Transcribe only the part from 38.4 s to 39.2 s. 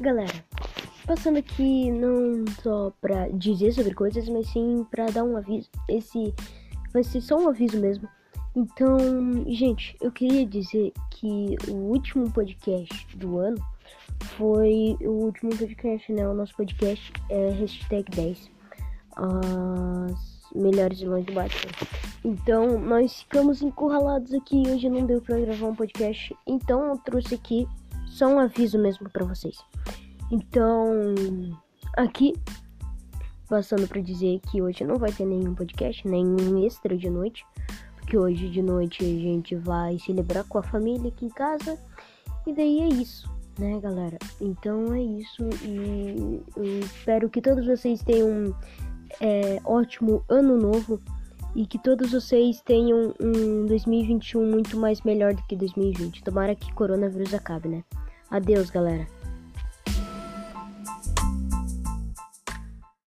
de noite a